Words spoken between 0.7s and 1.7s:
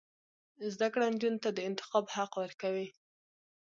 زده کړه نجونو ته د